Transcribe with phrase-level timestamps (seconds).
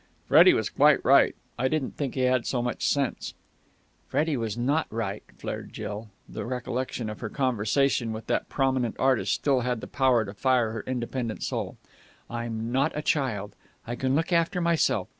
[0.27, 1.35] "Freddie was quite right.
[1.59, 3.35] I didn't think he had so much sense."
[4.07, 6.09] "Freddie was not right," flared Jill.
[6.27, 10.71] The recollection of her conversation with that prominent artist still had the power to fire
[10.71, 11.77] her independent soul.
[12.31, 13.55] "I'm not a child.
[13.85, 15.07] I can look after myself.